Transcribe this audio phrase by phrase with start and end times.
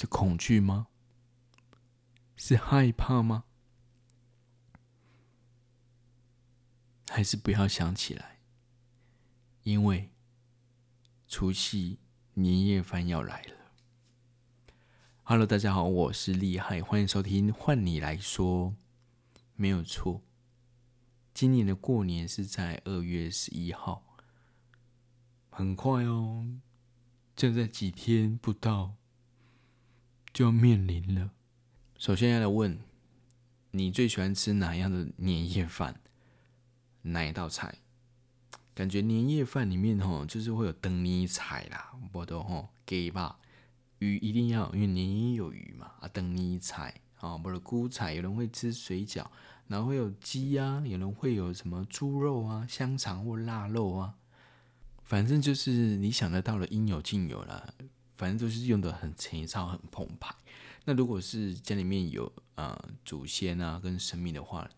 [0.00, 0.86] 是恐惧吗？
[2.36, 3.42] 是害怕吗？
[7.08, 8.38] 还是不要想起来，
[9.64, 10.12] 因为
[11.26, 11.98] 除夕
[12.34, 13.72] 年夜饭要来了。
[15.24, 18.76] Hello，大家好，我是厉害，欢迎收听《换你来说》，
[19.56, 20.22] 没有错。
[21.34, 24.04] 今年的过年是在二月十一号，
[25.50, 26.60] 很快哦，
[27.34, 28.94] 就在几天不到
[30.38, 31.32] 就要面临了。
[31.98, 32.78] 首先要来问，
[33.72, 36.00] 你最喜欢吃哪样的年夜饭？
[37.02, 37.78] 哪一道菜？
[38.72, 43.40] 感觉年夜饭里面吼，就是会有灯泥菜啦，我都吼给吧，
[43.98, 49.26] 鱼一定要，因为年夜有鱼嘛啊，灯泥菜啊，不是菇菜，有人会吃水饺，
[49.66, 54.14] 然后会有鸡啊，有人会有什么猪肉啊、香肠或腊肉啊，
[55.02, 57.74] 反正就是你想得到的应有尽有啦，
[58.18, 60.34] 反正都是用的很齐超、很澎湃。
[60.84, 64.68] 那如果是家里面有、呃、祖先啊跟神明的话。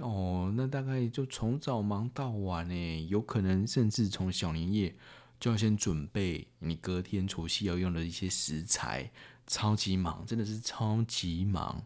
[0.00, 4.92] 哦，那大概就从早忙到晚呢，有可能甚至从小年夜
[5.38, 9.08] 就要先准备你隔天除夕要用的一些食材，
[9.46, 11.80] 超级忙，真的是超级忙。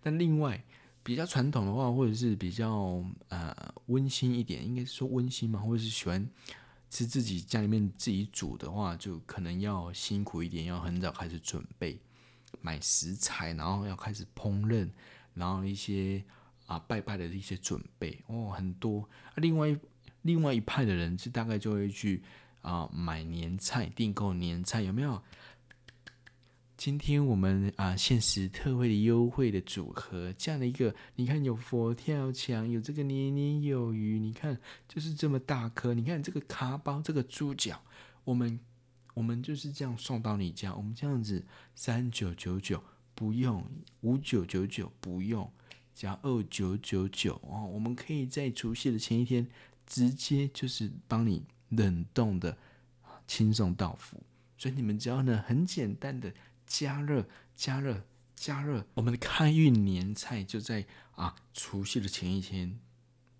[0.00, 0.62] 但另外
[1.02, 6.24] 比较传统的话，或者是比较呃温馨一点，应该是说温馨嘛，或者是喜欢
[6.90, 11.98] 是自己家里面自己煮的话，就可能要辛苦一点，要很早开始准备
[12.60, 14.90] 买食材，然后要开始烹饪，
[15.32, 16.22] 然后一些。
[16.66, 19.08] 啊，拜拜的一些准备哦，很多。
[19.34, 19.76] 另外
[20.22, 22.22] 另外一派的人，是大概就会去
[22.62, 25.20] 啊买年菜，订购年菜，有没有？
[26.80, 37.78] 今天我们啊限时特惠的优惠的组合，这样的一个，你看有佛跳墙，有这个年年有余，你看就是这么大颗，你看这个卡包，这个猪脚，
[38.24, 38.58] 我们
[39.12, 42.82] 我们就是这样送到你家，我们这样子三九九九
[43.14, 43.62] 不用，
[44.00, 45.46] 五九九九不用。
[45.94, 49.46] 加二九九九哦，我们可以在除夕的前一天
[49.86, 52.56] 直接就是帮你冷冻的
[53.26, 54.16] 轻松到府，
[54.56, 56.32] 所以你们只要呢很简单的
[56.70, 57.26] 加热
[57.56, 58.04] 加热
[58.36, 60.86] 加热，我们的开运年菜就在
[61.16, 62.78] 啊除夕的前一天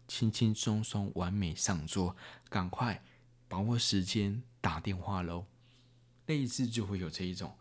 [0.08, 2.16] 轻轻松松完美上桌，
[2.48, 3.04] 赶快
[3.46, 5.46] 把握时间打电话喽，
[6.26, 7.56] 类似就会有这一种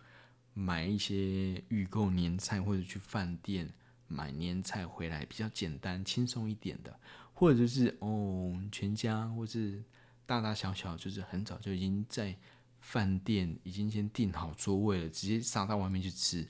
[0.56, 3.72] 买一些预购年菜或者去饭店。
[4.12, 7.00] 买年菜回来比较简单轻松一点的，
[7.32, 9.84] 或者就是哦，全家或是
[10.26, 12.36] 大大小小，就是很早就已经在
[12.80, 16.48] 饭店已经先订好座位了，直接杀到外面去吃，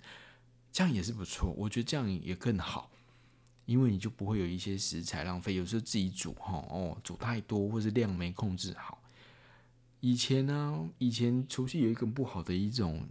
[0.72, 1.52] 这样也是不错。
[1.52, 2.90] 我觉得这样也更好，
[3.66, 5.56] 因为你就不会有一些食材浪费。
[5.56, 9.02] 有时候自己煮哈哦，煮太多或是量没控制好。
[10.00, 13.08] 以前呢、以前除夕有一个不好的一种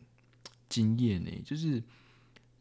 [0.68, 1.82] 经验呢，就是。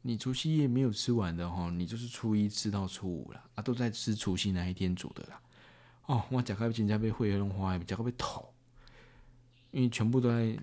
[0.04, 5.42] 你除夕夜没有吃完的哈，你就是初一吃到初五了啊，都在吃除夕那一天煮的啦。
[6.06, 8.48] 哦，我讲开人家被会弄花，讲开被偷，
[9.72, 10.58] 因为全部都在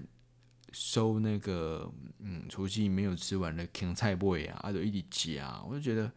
[0.72, 6.12] 收那个嗯，除夕没有吃完的芹菜味啊，啊就一直夹，我就觉得，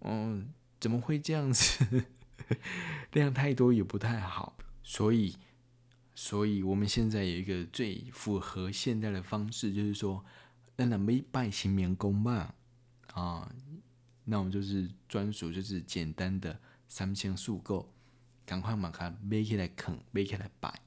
[0.00, 0.48] 嗯，
[0.80, 2.04] 怎么会这样子？
[3.12, 5.36] 量太多也不太好，所以，
[6.14, 10.24] 所以我们现在有一个最符合现代的方式，就是说，
[10.76, 12.54] 那咱们拜神明公嘛。
[13.14, 13.50] 啊，
[14.24, 17.92] 那我们就是专属，就是简单的三鲜素购，
[18.46, 20.80] 赶快把它买起来啃，买起来摆。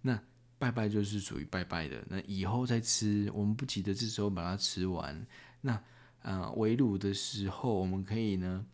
[0.00, 0.18] 那
[0.58, 5.26] 拜拜就是属于拜拜的，那以后再吃，我们不急着这时候把它吃完。
[5.60, 5.80] 那
[6.22, 8.66] 啊，围炉的时候，我们可以呢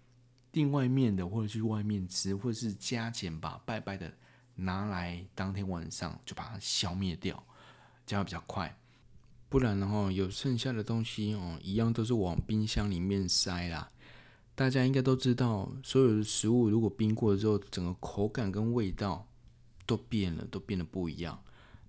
[0.51, 4.13] 订外面的，或者去外面吃，或者是加减把拜拜的
[4.55, 7.45] 拿来当天晚上就把它消灭掉，
[8.07, 8.77] 这样比较快。
[9.51, 13.91] 不然的话，有剩下的东西哦，一样都是往冰箱里面塞啦。
[14.55, 19.29] 大家应该都知道，所有的食物如果冰过之后，整个口感跟味道
[19.85, 21.41] 都变了，都变得不一样。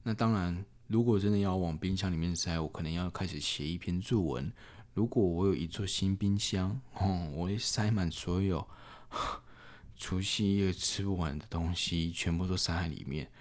[0.08, 4.54] 那当然，如果真的要往冰箱里面塞，我可能要开始写一篇作文。
[4.94, 8.66] 如果我有一座新冰箱，哦，我会塞满所有
[9.97, 13.32] 除夕夜吃不完的东西，全部都塞在里面。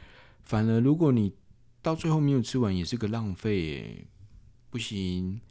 [0.42, 1.34] 反而，如果你
[1.82, 4.06] 到最后没有吃完，也是个浪费。
[4.70, 5.42] 不行，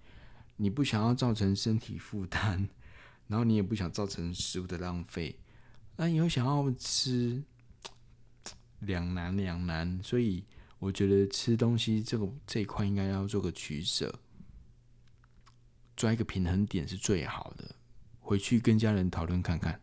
[0.57, 2.67] 你不想要造成身体负担，
[3.27, 5.37] 然后你也不想造成食物的浪费，
[5.95, 7.43] 那你又想要吃，
[8.79, 10.01] 两难两难。
[10.01, 10.43] 所以
[10.83, 14.13] 我觉得吃东西这个这一块应该要做个取舍，
[15.95, 17.73] 抓一个平衡点是最好的。
[18.19, 19.79] 回去跟家人讨论看看，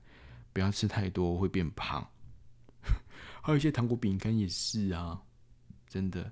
[0.52, 2.06] 不要吃太多会变胖。
[3.40, 5.22] 还有一些糖果饼干也是啊，
[5.88, 6.30] 真的。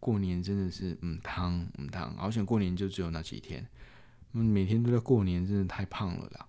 [0.00, 3.64] 过年真的是嗯汤嗯汤，好想过年就只有那几天，
[4.32, 6.48] 嗯，每天都在过年，真的太胖了啦，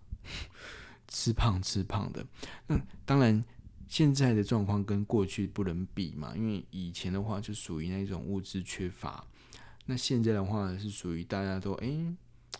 [1.07, 2.25] 吃胖吃胖的。
[2.65, 3.43] 那当然，
[3.91, 9.27] 现在的状况跟过去不能比嘛，因为以前的话就属于那种物质缺乏，
[9.85, 12.15] 那现在的话是属于大家都哎、欸、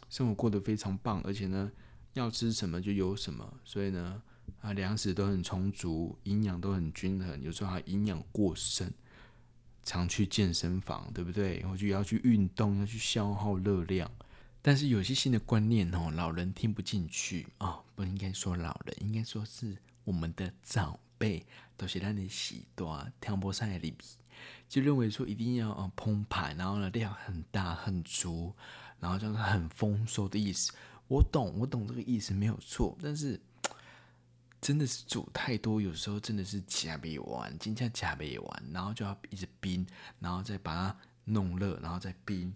[0.09, 1.71] 生活过得非常棒，而且呢
[2.15, 4.21] 要吃什么就有什么，所以呢
[4.59, 8.91] 啊粮食都很充足，营养都很均衡，有时候还营养过剩。
[9.83, 11.57] 常去健身房，对不对？
[11.59, 14.11] 然后就要去运动，要去消耗热量。
[14.61, 21.45] 但是有些新的观念哦，老人听不进去啊、哦，不应该说老人，应该说是我们的长辈，
[21.77, 24.03] 都是让你洗多听不上的里比，
[24.67, 28.51] 就认为说一定要啊澎湃，然后呢量很大很足，
[28.99, 30.73] 然后就是很丰收的意思。
[31.07, 33.39] 我懂，我懂这个意思没有错，但是。
[34.61, 39.83] 真的是煮太多，有时候真的是加不完，今天加不完，然后就要一直冰，
[40.19, 42.53] 然后再把它弄热，然后再冰。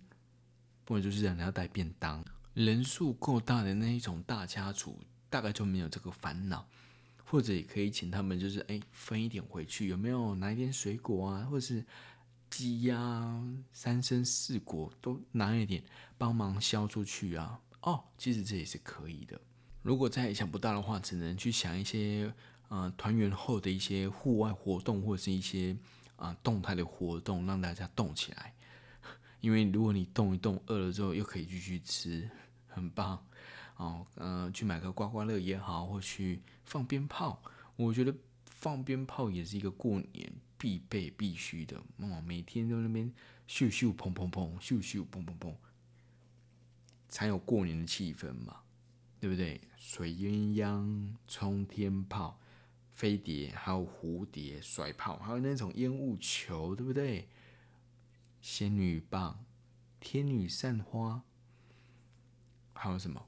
[0.83, 2.23] 不然就是让人要带便当，
[2.53, 4.99] 人数够大的那一种大家族，
[5.31, 6.67] 大概就没有这个烦恼，
[7.35, 11.83] 或者也可以请他们，就是哎分一点回去，有没有拿一点水果啊，或者是
[12.49, 13.43] 鸡呀、
[13.73, 15.83] 三生四果都拿一点
[16.17, 17.59] 帮忙销出去啊？
[17.81, 19.37] 哦，其实这也是可以的。
[19.81, 22.33] 如果再也想不到的话，只能去想一些，
[22.69, 25.75] 呃，团圆后的一些户外活动，或者是一些
[26.15, 28.53] 啊、动态的活动，让大家动起来。
[29.41, 32.29] 因为如果你动一动，饿了之后又可以继续吃，
[32.69, 33.21] 很棒
[33.77, 34.05] 哦。
[34.15, 37.41] 呃，去买个刮刮乐也好，或去放鞭炮，
[37.75, 42.21] 我觉得放鞭炮也是一个过年必备必须的哦。
[42.21, 43.13] 每天都在那边
[43.47, 45.53] 咻咻砰砰砰，咻咻砰砰砰，
[47.09, 48.61] 才有过年的气氛嘛。
[49.17, 49.59] 对不对？
[49.75, 52.39] 水鸳鸯、冲天炮、
[52.93, 57.27] 飞碟，还有蝴蝶甩炮，还有那种烟雾球，对不对？
[58.39, 59.43] 仙女棒、
[59.99, 61.23] 天女散花，
[62.73, 63.25] 还有什么？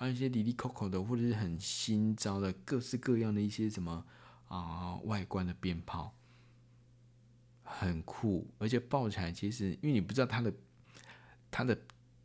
[0.00, 4.02] 还有一些哩哩抠抠的，或者是很新招的，各式各样的一些什么
[4.48, 6.16] 啊、外观的鞭炮，
[7.62, 10.50] 很酷，而且爆起来其实，因为你不知道它的
[11.50, 11.78] 它的。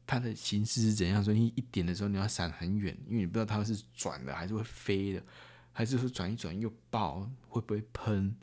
[0.07, 1.23] 它的形式是怎样？
[1.23, 5.25] 所以你一点的时候你要闪很远，因为你不知道它是转的还是会飞的，
[5.71, 8.37] 还是说转一转又爆，会不会喷？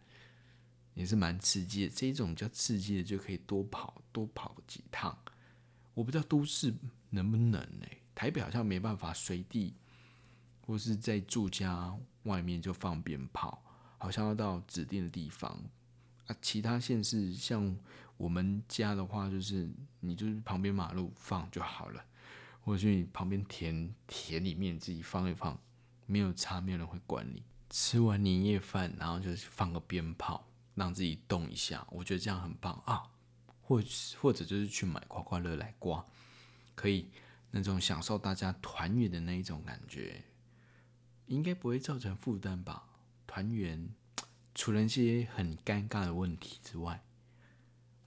[0.94, 1.94] 也是蛮刺激的。
[1.94, 5.16] 这一种比较刺激的就可以多跑多跑几趟。
[5.94, 6.74] 我不知道都市
[7.10, 7.86] 能不能呢？
[8.22, 9.74] 台北好像没办法随地，
[10.64, 11.92] 或是在住家
[12.22, 13.60] 外面就放鞭炮，
[13.98, 15.50] 好像要到指定的地方。
[16.28, 17.76] 啊，其他县市像
[18.16, 22.00] 我们家的话，就是你就是旁边马路放就好了，
[22.60, 25.58] 或者去你旁边田田里面自己放一放，
[26.06, 27.42] 没有差，没有人会管你。
[27.70, 30.46] 吃完年夜饭，然后就是放个鞭炮，
[30.76, 33.02] 让自己动一下，我觉得这样很棒啊。
[33.62, 33.82] 或
[34.20, 36.06] 或者就是去买刮刮乐来刮，
[36.76, 37.08] 可以
[37.52, 40.24] 那种享受大家团圆的那一种感觉，
[41.26, 42.84] 应该不会造成负担吧？
[43.26, 43.88] 团圆。
[44.54, 47.02] 除了一些很尴尬的问题之外，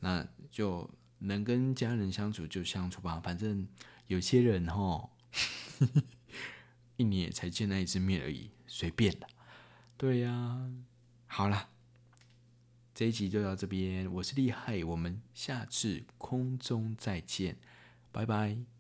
[0.02, 0.88] 那就
[1.18, 3.20] 能跟家人相处就相处吧。
[3.20, 3.68] 反正
[4.06, 5.10] 有些人齁，
[6.98, 9.28] 一年才见那一次面而已，随便的。
[9.98, 10.72] 对呀，
[11.26, 11.70] 好了，
[12.94, 14.12] 这一集就到这边。
[14.14, 17.58] 我是厉害，我们下次空中再见，
[18.12, 18.75] 拜拜。